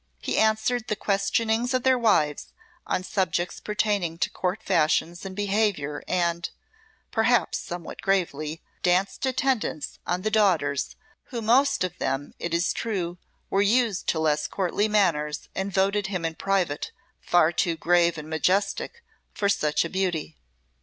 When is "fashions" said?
4.63-5.27